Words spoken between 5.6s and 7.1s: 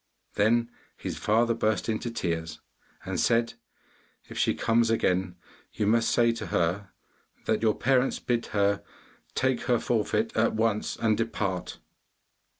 you must say to her